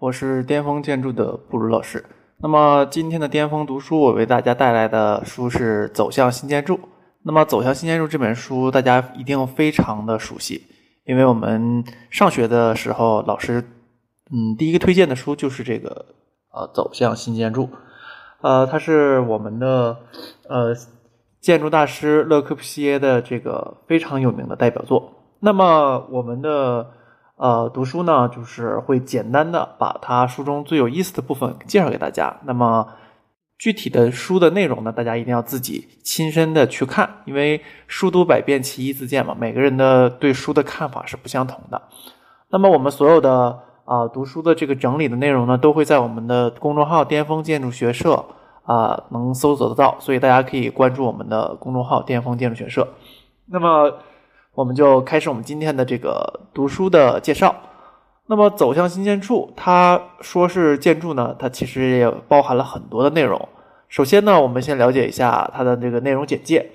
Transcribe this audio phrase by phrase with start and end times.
[0.00, 2.04] 我是巅峰建筑的布鲁老师。
[2.36, 6.76] 那么今天的巅峰读书，我为大家带来的书是《走向新建筑》。
[7.24, 10.62] 那么《走向新建筑》这本书，大家一定非常的熟悉，
[11.04, 13.60] 因为我们上学的时候，老师
[14.30, 16.06] 嗯第一个推荐的书就是这个
[16.54, 17.64] 呃《走向新建筑》。
[18.40, 19.96] 呃，它是我们的
[20.48, 20.76] 呃
[21.40, 25.12] 建筑大师勒柯布西耶的这个非常有名的代表作。
[25.40, 26.86] 那么我们的
[27.38, 32.36] 呃读书呢，就是会简单的把它书中最有意思的部分介绍给大家。
[32.44, 32.86] 那么
[33.56, 39.34] 具体的书的内容呢，大家一定要自己亲身的去看，因为书读百遍，其义自见嘛。
[39.38, 41.82] 每个人的对书的看法是不相同的。
[42.50, 48.24] 那么我们所有的啊读书的这个整理的内容呢，都会在我们的公众号“巅峰建筑学社”
[48.62, 52.86] 啊能搜索得到，所以大家可以关注我们的公众号“巅峰建筑学社”。
[53.50, 53.92] 那么
[54.58, 57.54] 我们就开始我们今天的这个读书的介绍。
[58.26, 63.48] 那么走向新建筑，它说是建筑呢，它其实也包含了很多的内容。
[63.88, 66.70] 首先呢，我们先了解一下它的这个内容简介。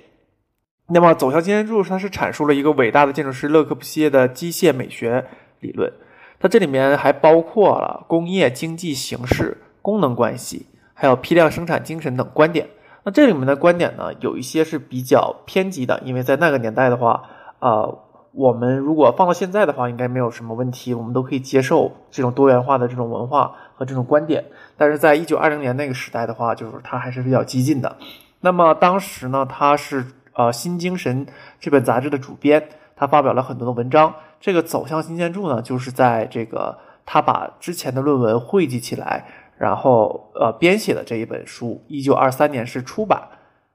[0.88, 5.26] 那么走向新建筑，它是阐述了一个伟大的建筑师勒克布西耶的机械美学
[5.60, 5.92] 理论。
[6.40, 12.70] 它这里面还包括了工业、经济形式、功能关系，还有批量生产精神等观点。
[13.04, 17.22] 那这里面的观点呢，有一些是比较偏激的，因为在那个年代的话。
[17.64, 17.88] 啊，
[18.34, 24.44] 我们如果放到现在的话，应该没有什么问题，我们都可以接受这种多元化的这种文化和这种观点。
[24.76, 27.96] 但是在一九二零年那个时代的话，就是他还是比较激进的。
[28.42, 31.26] 那么当时呢，他是呃《新精神》
[31.62, 34.14] 这本杂志的主编，他发表了很多的文章。
[34.42, 39.26] 这个走向新建筑呢，就是在这个他把之前的论文汇集起来，
[39.58, 41.82] 然后呃编写的这一本书。
[41.88, 43.22] 一九二三年是出版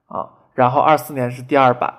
[0.09, 1.95] 啊，然后二四年是第二版。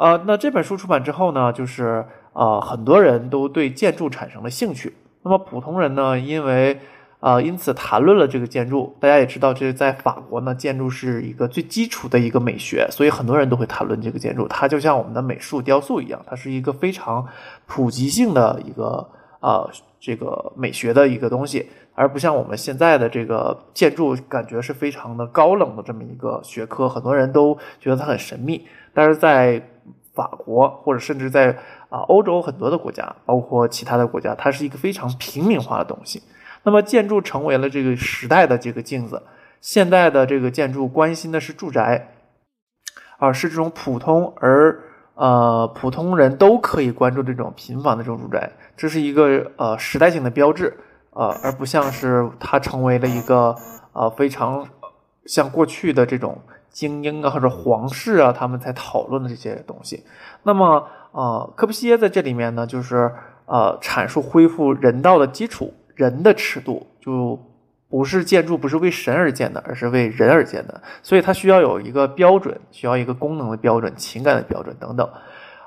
[0.00, 4.94] 呃，那这本书出版之后呢，就是呃，很多人都对建筑产生了兴趣。
[5.22, 6.80] 那么普通人呢，因为
[7.20, 8.96] 呃，因此谈论了这个建筑。
[8.98, 14.48] 大家也知道，这是在法国呢，建筑是一个最基础的一个美学，所以很多人都会谈论这个建筑。
[14.48, 17.26] 它就像我们的美术、雕塑一样，它是一个非常
[17.66, 19.06] 普及性的一个
[19.40, 19.68] 呃
[20.00, 28.66] 这个美学的一个东西，而不像我们现在的这个建筑，感觉是非常的高冷的这么一个学科，很多人都觉得它很神秘。
[28.92, 29.62] 但是在
[30.14, 31.56] 法国或者甚至在
[31.88, 36.22] 啊欧洲很多的国家，包括其他的国家，它是一个非常平民化的东西。
[36.62, 39.22] 那么建筑成为了这个时代的这个镜子。
[39.60, 42.14] 现代的这个建筑关心的是住宅，
[43.18, 44.80] 而是这种普通而
[45.14, 50.76] 呃普通人都可以关注这种平房的这种住宅，这是一个呃时代性的标志，
[51.10, 53.54] 呃而不像是它成为了一个
[53.92, 54.66] 呃非常
[55.26, 56.38] 像过去的这种。
[56.80, 60.02] 精英啊，或者皇室啊，他们才讨论的这些东西。
[60.44, 63.12] 那么，呃，科布西耶在这里面呢，就是
[63.44, 67.38] 呃，阐述恢复人道的基础，人的尺度就
[67.90, 70.80] 不是建筑不是为神而建的，而是为人而建的。
[71.02, 75.06] 所以它需要有一个标准，需要一个功能的标准、情感的标准等等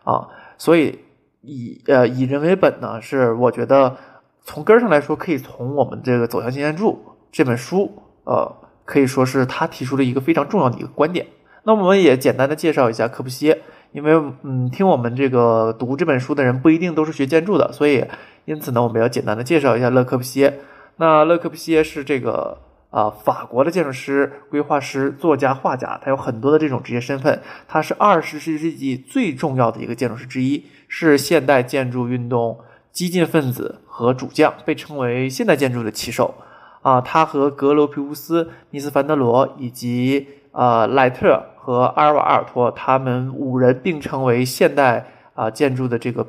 [0.04, 0.28] 啊。
[0.58, 0.98] 所以
[1.42, 3.96] 以呃以人为本呢，是我觉得
[4.42, 7.00] 从根上来说，可以从我们这个走向新建筑
[7.32, 8.63] 这本书呃。
[8.86, 11.26] 可以说是他提出了一个非常重要的一个观点。
[11.64, 13.62] 那我们也简单的介绍一下科布西耶，
[13.94, 14.14] 因为
[14.44, 18.06] 嗯，听我们这个读这本书的人不一定都是学建筑的，所以
[18.46, 20.60] 因此呢，我们要简单的介绍一下勒科布西耶。
[20.98, 22.58] 那勒科布西耶是这个
[22.90, 27.42] 啊法国的建筑师、规划师、作家、画家，他有很多的这种职业身份。
[27.68, 32.60] 他是二十世纪最重要的一个建筑师之一，是现代建筑运动
[32.92, 36.36] 激进分子和主将，被称为现代建筑的旗手。
[36.84, 46.28] 啊，他和格罗皮乌斯、尼斯凡德罗以及呃赖特和阿尔瓦阿尔托，他们五人并称为现代啊建筑的这个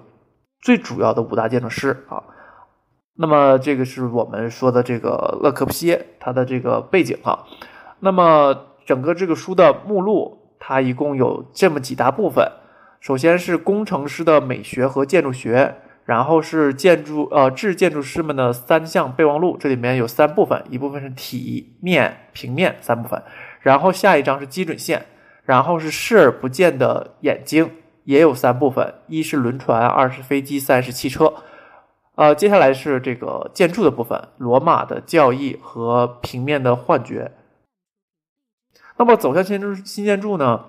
[0.62, 2.22] 最主要的五大建筑师啊。
[3.16, 7.44] 那么这个是我们说的这个勒克布西耶他的这个背景哈。
[8.00, 8.56] 那么
[8.87, 12.50] 整个这个书的目录，它一共有这么几大部分。
[13.00, 15.75] 首先是工程师的美学和建筑学。
[16.06, 23.23] 然后是建筑呃制建筑师们的三项备忘录，这里面有三部分，一部分是体面平面三部分，
[23.61, 25.06] 然后下一章是基准线，
[25.44, 27.70] 然后是视而不见的眼睛，
[28.05, 31.32] 也有三部分，一是轮船，二是飞机，三是汽车。
[32.17, 37.32] 呃，接下来是这个建筑的部分，罗马的教义和平面的幻觉。
[38.99, 40.67] 那么走向新筑新建筑呢？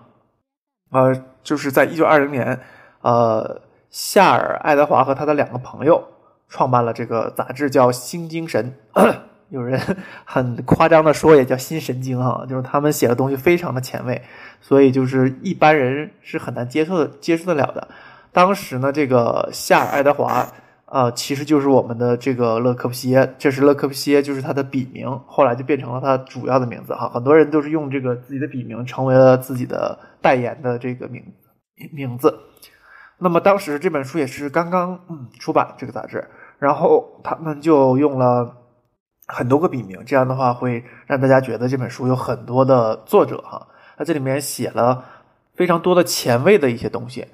[0.91, 1.13] 呃，
[1.43, 2.61] 就是在一九二零年，
[3.01, 3.64] 呃。
[3.95, 6.03] 夏尔·爱德华和他的两个朋友
[6.49, 8.73] 创办了这个杂志，叫《新精神》。
[9.47, 9.79] 有人
[10.25, 14.21] 很夸张的说，也叫“新神经”哈，就是他们写的东西非常的前卫，
[14.59, 17.87] 所以就是一般人是很难接受的、接受得了的。
[18.33, 20.45] 当时呢，这个夏尔·爱德华
[20.87, 27.07] 呃，其实就是我们的这个勒科布西耶，这是勒科布西耶，就是他的笔名，后来就变成了他主要的名字哈。
[27.07, 31.23] 很多人都是用这个自己的笔名，成为了自己的代言的这个名
[31.93, 32.37] 名字。
[33.17, 36.27] 那么当时这本书也是刚刚嗯出版这个杂志，
[36.59, 38.55] 然后他们就用了
[39.27, 43.67] 很多个笔名，这样的话会让大家觉得这本书有很多的作者哈。
[43.97, 45.03] 那这里面写了
[45.55, 47.27] 非常多的前卫的一些东西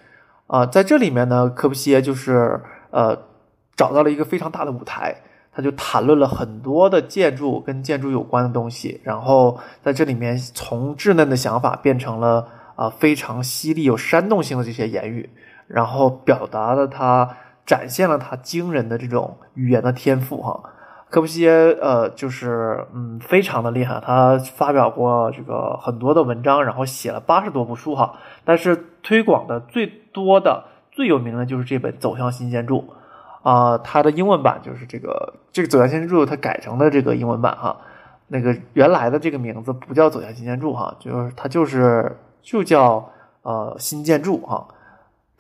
[0.48, 2.62] 啊，在这里面呢，科布西耶就是
[2.92, 3.30] 呃。
[3.74, 5.16] 找到了一个非常大的舞台，
[5.52, 15.28] 他就谈论了很多的建筑跟建筑有关的东西，然后在这里面从稚嫩的想法变成了啊非常犀利有煽动性的这些言语，
[15.74, 20.62] 然后表达了他展现了他惊人的这种语言的天赋哈。
[21.10, 28.14] 科布西耶呃就是嗯非常的厉害，他发表过这个很多的文章，然后写了八十多部书哈，
[28.46, 32.86] 但是推广的最多的最有名的就是这本《走向新建筑》。
[33.50, 37.76] 啊，它的英文版就是这个这个走向新建筑，它改成了这个英文版哈。
[38.28, 43.10] 那个原来的这个名字不叫走向新建筑哈，就是它就是就叫
[43.42, 44.66] 呃新建筑哈。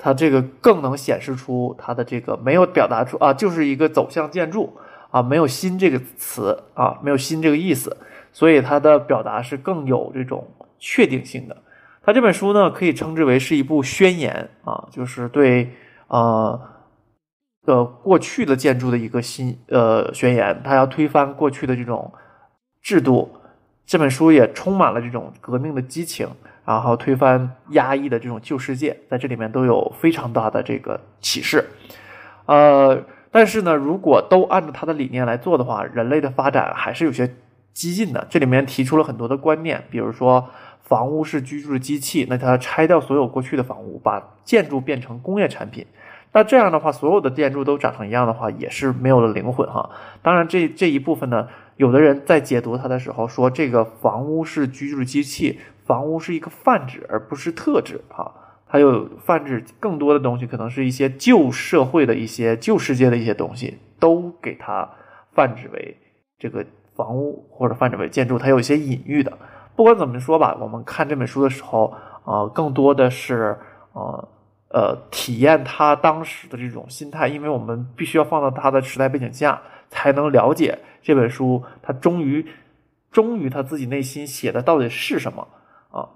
[0.01, 4.73] 它这个更能显示出它的这个没有表达出啊，就是一个走向建筑
[5.11, 7.95] 啊，没有新这个词啊，没有新这个意思，
[8.33, 10.47] 所以它的表达是更有这种
[10.79, 11.55] 确定性的。
[12.01, 15.69] 它这本书呢，可以称之为是一部宣言啊，就是对
[16.07, 16.59] 呃。
[17.67, 22.11] 呃，过去的建筑的一个新呃宣言，他要推翻过去的这种
[22.81, 23.29] 制度。
[23.85, 26.27] 这本书也充满了这种革命的激情，
[26.65, 31.65] 然后推翻压抑的这种旧世界，在这里面都有非常大的这个启示。
[32.45, 37.35] 呃，但是呢，如果都按照他的理念来做的话，人类的发展还是有些
[37.73, 38.25] 激进的。
[38.29, 40.49] 这里面提出了很多的观念，比如说
[40.81, 45.85] 房屋是居住的机器，那他拆掉所有过去的房屋，把建筑变成工业产品。
[46.33, 49.89] 那这样的话，所有的建筑都长成一样的话，也是没有了灵魂哈。
[50.21, 58.31] 当然，这这一部分呢，有的人在解读它的时候说，这个房屋是居住机器，房屋是一个泛指而不是特指哈。
[58.65, 64.89] 还有泛指更多的东西，可能是一些旧社会的一些旧世界的一些东西，都给它
[65.33, 65.97] 泛指为
[66.39, 69.37] 这个房屋或者泛指为建筑，它有一些隐喻的。
[69.75, 71.93] 不管怎么说吧，我们看这本书的时候，
[72.23, 73.57] 呃，更多的是
[73.91, 74.29] 呃。
[74.73, 81.63] 呃，体验他当时的这种心态，因为我们必须要放到他的时代背景下，才能了解这本书。
[81.81, 82.45] 他忠于
[83.11, 85.47] 忠于他自己内心写的到底是什么
[85.91, 86.07] 啊？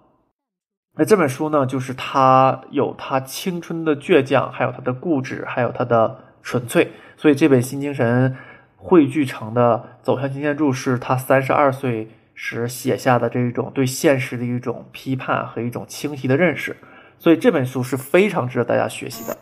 [0.98, 6.92] 那这本书呢，就是他有他青春的倔强，还有他的固执，还有他的纯粹。
[7.18, 8.38] 所以这本新精神
[8.78, 16.78] 汇聚成的《走向新建筑》，是他三十二岁时写下的这一种对现实的一种批判和一种清晰的认识。
[17.20, 19.38] 所以这本书是非常值得大家学习的。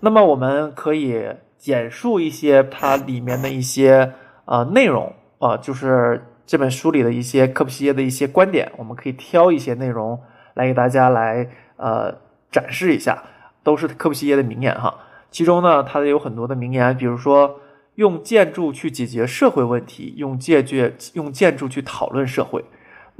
[0.00, 1.24] 那么我们可以
[1.56, 4.12] 简述一些它里面的一些
[4.44, 10.20] 呃内容啊，就是这本书里的一些科布西耶的一些观点，我们可以挑一些内容
[10.54, 12.12] 来给大家来呃
[12.50, 13.22] 展示一下，
[13.62, 14.94] 都是科布西耶的名言哈。
[15.30, 17.60] 其中呢，它有很多的名言，比如说
[17.94, 20.76] 用建筑去解决社会问题，用建筑
[21.14, 22.64] 用建筑去讨论社会。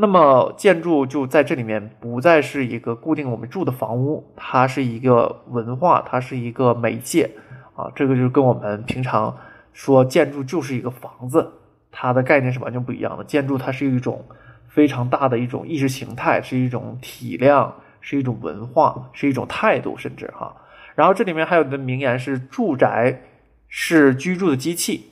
[0.03, 7.31] 那么建筑就在这里面不再是一个固定我们住的房屋，它是一个文化，它是一个媒介
[7.77, 7.89] 啊。
[7.95, 9.39] 这个就跟我们平常
[9.73, 11.53] 说建筑就是一个房子，
[11.93, 13.23] 它的概念是完全不一样的。
[13.23, 14.25] 建筑它是一种
[14.67, 20.57] 非常大的一种意识形态，是一种体量，是一种文化，是一种态度，甚至哈。
[20.97, 23.23] 然后这里面还有的名言是：住宅
[23.69, 25.11] 是居住的机器。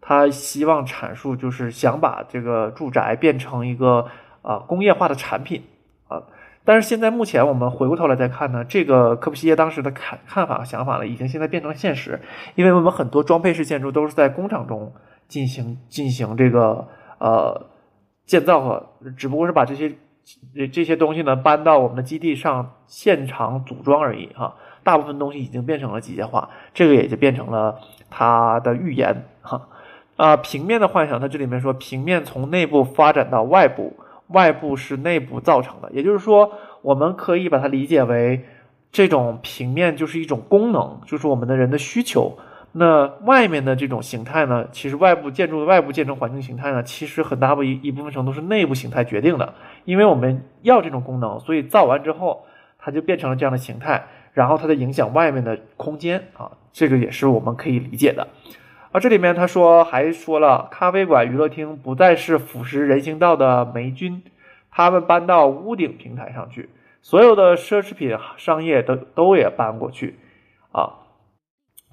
[0.00, 4.08] 他希望阐述就是想把这个住宅变成一个。
[4.42, 5.62] 啊，工业化的产品
[6.08, 6.22] 啊，
[6.64, 12.20] 但是现在目前我们回过头来再看呢，这个科布西耶当时的看看法和想法呢，已经现在变成了现实，
[12.56, 14.92] 因为我们很多装配式建筑都是在工厂中
[15.28, 17.66] 进行进行这个呃
[18.26, 19.92] 建造和，只不过是把这些
[20.54, 27.78] 这这些东西呢搬到我们的基地上现场组装而已哈，大部分东西已经变成了机械化，这个也就变成了
[28.10, 29.68] 它的预言哈
[30.16, 33.96] 啊，平面的幻想，它这里面说平面从内部发展到外部。
[34.32, 38.44] 外部是内部造成的，也就是说，我们可以把它理解为
[38.90, 42.38] 这种平面就是一种功能，就是我们的人的需求。
[42.74, 49.52] 那外面的这种形态呢，其实外部建筑的外部建成环境形态呢，其实很大部一一部分程度是内部形态决定的。
[49.84, 52.46] 因为我们要这种功能，所以造完之后，
[52.78, 58.26] 它就变成了这样的形态，然后它的影响外面的空间啊，这个也是我们可以理解的。
[58.92, 64.22] 而这里面他说还说了，咖啡馆、娱乐厅不再是腐蚀人行道的霉菌，
[64.70, 66.68] 他们搬到屋顶平台上去，
[67.00, 70.18] 所有的奢侈品商业都都也搬过去，
[70.72, 71.08] 啊，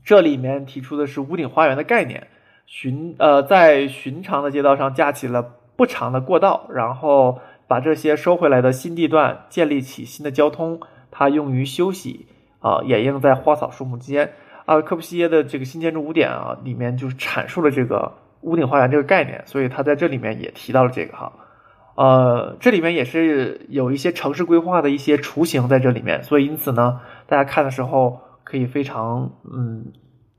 [0.04, 2.28] 这里面提出的是屋顶花园的概念，
[2.66, 5.42] 寻呃在寻常的街道上架起了
[5.78, 12.28] 不长的过道，然后把这些收回来的新地段建立起新的交通，它用于休息。
[12.62, 14.34] 啊，掩映在花草树木间
[14.70, 14.82] 啊。
[14.82, 21.34] 科布西耶的这个新建筑五点啊，里面就阐述了这个屋顶花园这个概念，所以他在这里面也提到了这个哈。
[21.96, 29.92] 呃，这里面也是有一些城市规划的一些雏形在这里面，所以因此呢，大家看的时候可以非常嗯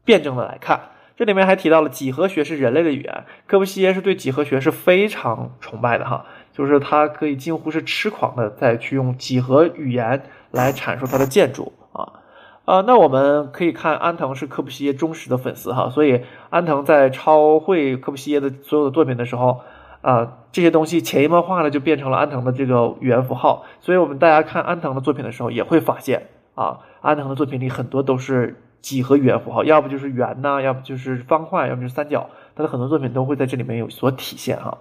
[0.04, 0.80] 辩证的来看。
[1.16, 12.24] 这里面还提到了几何学是人类的语言，科布西耶是对几何学是非常崇拜的哈，就是他可以近乎是痴狂的在去用几何语言来阐述他的建筑啊。
[12.70, 19.60] 呃，那我们可以看安藤是科布西耶忠实的粉丝哈，所以安藤在抄绘科布西耶的所有的作品的时候。
[20.02, 34.78] 啊，这些东西潜移默化的就变成了安藤的这个语言符号，所以我们大家看安藤的作品的时候，也会发现啊，安藤的作品里很多都是几何语言符号，要不就是圆呐，要不就是方块，要不就是三角，他的很多作品都会在这里面有所体现哈。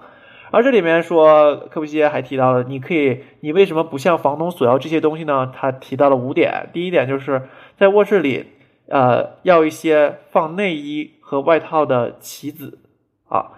[0.51, 5.51] 而这里面说，科布西耶还提到了，你可以，你为什么不向房东索要这些东西呢？
[5.55, 7.43] 他提到了五点，第一点就是
[7.77, 8.45] 在卧室里，
[8.87, 12.79] 呃，要一些放内衣和外套的棋子
[13.27, 13.51] 啊。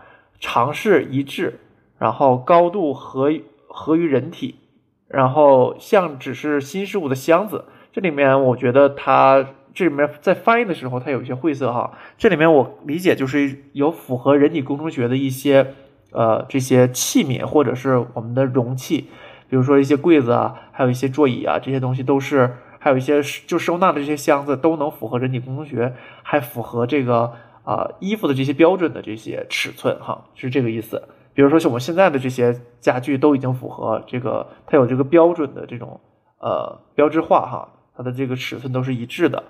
[0.43, 1.59] 尝试一致，
[1.99, 3.31] 然后高度合
[3.67, 4.55] 合于人体，
[5.07, 7.65] 然后像只是新事物的箱子。
[7.93, 11.95] 这里面我觉得它这里面在翻译的时候它有一些晦涩哈。
[12.17, 15.75] 这里面我理解就是有符合人体工程学的一些
[16.11, 19.09] 呃这些器皿或者是我们的容器，
[19.49, 27.33] 比如说一些柜子啊，还有一些座椅啊，这些东西都是还有一些就收纳的这些箱子都能符合人体工程学，还符合这个。
[27.63, 30.99] 啊，衣服的这些标准的这些尺寸，哈，是这个意思。
[31.35, 36.01] 比如说，像我们现在的这些家具都已经符合这个，它有这个标准的这种
[36.39, 39.43] 呃标志化，哈，它的这个尺寸都是一致的。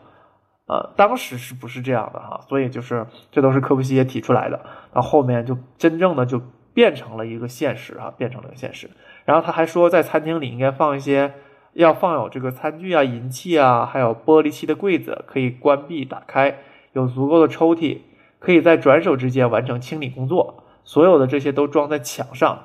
[0.71, 2.39] 呃，当时是不是这样的哈？
[2.47, 4.57] 所以就是这都是科布西耶提出来的，
[4.93, 6.41] 到后面就真正的就
[6.73, 8.89] 变成了一个现实哈，变成了一个现实。
[9.25, 11.33] 然后他还说，在餐厅里应该放一些，
[11.73, 16.59] 要放有这个餐具啊、银器啊，还有玻璃器的柜子，可以关闭打开。
[16.93, 17.97] 有足够的抽屉，
[18.39, 20.63] 可以在转手之间完成清理工作。
[20.85, 22.59] 所有的这些都装在墙上，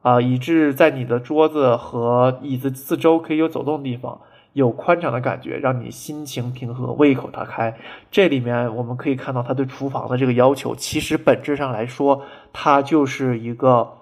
[0.00, 7.78] 啊，以致在你的桌子和椅子四周可以有走动的地方，有宽敞的感觉，让你心情平和，胃口大开。
[8.10, 13.92] 这里面我们可以看到他对厨房的这个要求，其实本质上来说，它就是一个，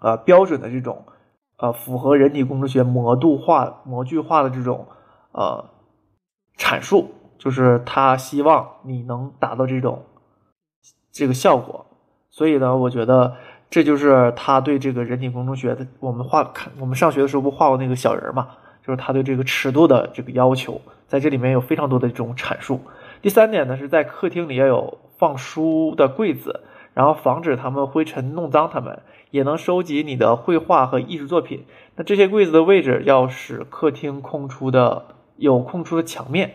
[0.00, 1.04] 呃，标准的这种，
[1.58, 4.86] 呃，符合人体工程学模度化、模具化的这种，
[5.32, 5.64] 呃，
[6.58, 7.12] 阐述。
[7.38, 10.02] 就是他希望你能达到这种
[11.12, 11.86] 这个效果，
[12.30, 13.36] 所以呢，我觉得
[13.68, 15.86] 这就是他对这个人体工程学的。
[16.00, 18.48] 我们画看，我们上学的时候不画过那个小人嘛？
[18.86, 22.80] 就是他对这个尺度的这个要求，在这里面有非常多的这种阐述。
[23.20, 26.60] 第三点呢，是在客厅里要有放书的柜子，
[26.94, 29.00] 然后防止他们灰尘弄脏他们，
[29.30, 31.64] 也能收集你的绘画和艺术作品。
[31.96, 36.54] 那这些柜子的位置要使客厅空出的有空出的墙面。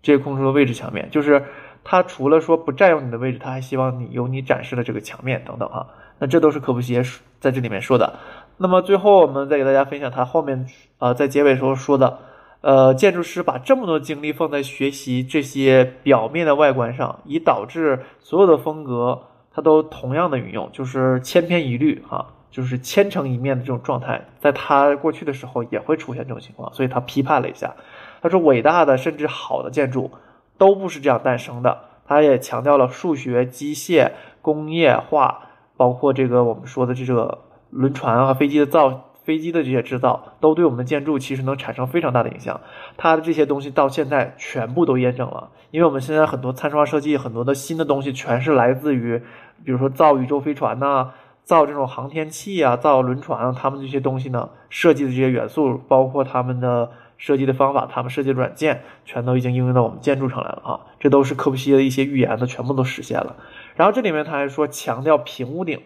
[0.00, 1.44] 这些空出的位置墙面，就是
[1.84, 5.88] 它除了说不占用你的位置，他还希望你有你展示的这个墙面等等哈。
[6.20, 7.02] 那这都是科布西耶
[7.40, 8.18] 在这里面说的。
[8.58, 10.66] 那么最后我们再给大家分享他后面
[10.98, 12.18] 呃在结尾时候说的，
[12.60, 19.22] 呃，建筑师把这么多精力放在学习这些表面的外观上，以导致所有的风格
[19.52, 27.74] 它都同样的运用，就是千篇一律哈，就是千成一面的这种状态，在他过去的时候也会出现这种情况，所以他批判了一下。
[28.20, 30.10] 他说：“伟大的甚至好的建筑，
[30.58, 34.10] 都不是这样诞生的。”他也强调了数学、机械、
[34.42, 35.42] 工业化，
[35.76, 37.38] 包括这个我们说的这个
[37.70, 42.60] 轮船啊、飞机的造、飞机的这些制造，都对我们的建筑其实能产生非常大的影响。
[42.96, 49.22] 它的这些东西到现在全部都验证了，因为我们现在很多参数化设计，很多的新的东西，全是来自于，
[49.64, 51.10] 比如说造宇宙飞船呐，
[51.42, 56.90] 造这种航天器啊，造轮船啊，他们这些东西呢，设计的这些元素，包括他们的。
[57.20, 60.80] 设计的方法，他们设计的软件全都已经应用到我们建筑上来了啊！
[61.00, 63.34] 这都是科布西耶的一些预言的，全部都实现了。
[63.74, 65.80] 然后这里面他还说强调平屋顶、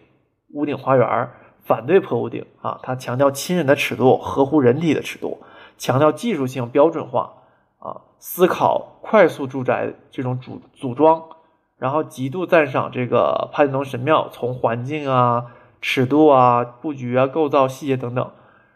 [0.52, 1.30] 屋顶花园，
[1.64, 2.78] 反对坡屋顶啊。
[2.82, 5.42] 他强调亲人的尺度，合乎人体的尺度，
[5.78, 7.32] 强调技术性标准化
[7.78, 11.22] 啊，思考快速住宅这种组组装，
[11.78, 15.46] 然后极度赞赏这个帕特农神庙，从环境啊、
[15.80, 18.30] 尺度啊、布局啊、构造细节等等。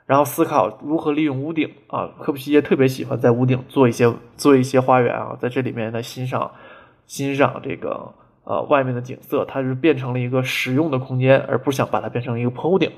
[0.07, 6.52] 然后思考如何利用屋顶啊，科布西耶特别喜欢在屋顶做一些做一些花园啊，在这里面呢欣赏
[7.07, 8.14] 欣赏这个
[8.47, 12.91] 呃外面的景色，它是变成了一个实用的空间，而不想把它变成一个坡屋顶。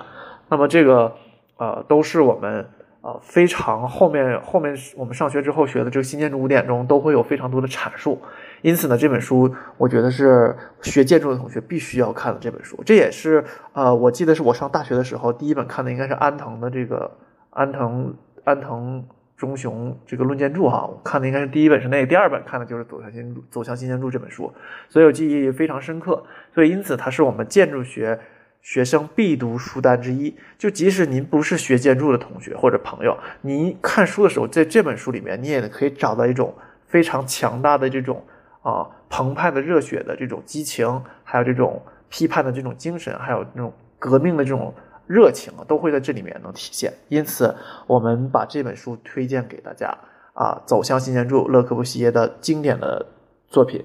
[0.49, 1.13] 那么这个
[1.57, 2.69] 呃都是我们
[3.01, 8.21] 啊非常后面后面我们上学之后学的这个新建筑五点中都会有非常多的阐述，
[8.63, 12.83] 因此呢，这本书我觉得是学建筑的同学必须要看的这本书。
[12.85, 17.11] 这也是呃，我记得是我上大学的时候第一本看的，应该是安藤的这个
[17.51, 18.15] 安藤
[18.45, 19.05] 安藤
[19.39, 24.53] 中雄这个论建筑哈，我看的应该是第一本是那个，第二本看的就是走向新走向新建筑这本书，
[24.89, 26.23] 所以我记忆非常深刻。
[26.53, 28.19] 所以因此它是我们建筑学
[28.61, 30.37] 学生必读书单之一。
[30.59, 36.53] 就即使您不是学建筑的同学或者朋友，您看书的时候，在这本书里面，你也可以找到一种
[36.89, 38.23] 非常强大的这种。
[38.61, 41.81] 啊，澎湃的热血的这种激情，还有这种
[42.11, 44.75] 批判的这种精神，还有那种革命的这种
[45.09, 46.93] 热情啊，都会在这里面能体现。
[47.09, 47.57] 因此，
[47.89, 49.99] 我们把这本书推荐给大家
[50.35, 53.07] 啊，《走向新建筑》勒克布西耶的经典的
[53.49, 53.85] 作品。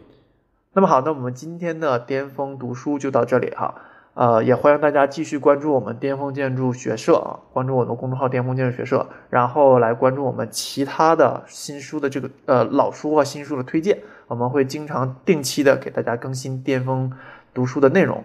[0.74, 3.74] 那么好，那我们今天的巅峰读书就到这里哈。
[4.16, 17.12] 呃，也欢迎大家继续关注我们巅峰建筑学社啊，关注我们公众号巅峰建筑学社，然后来关注我们其他的新书的这个呃老书和新书的推荐，我们会经常定期的给大家更新巅峰
[17.56, 18.24] 读书的内容，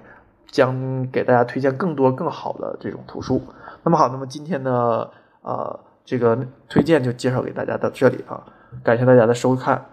[0.51, 3.43] 将给大家推荐更多更好的这种图书。
[3.83, 5.11] 那么好，那么今天的
[5.43, 6.39] 呃这个
[6.69, 8.43] 推荐就介绍给大家到这里啊，
[8.83, 9.85] 感谢大家的收看。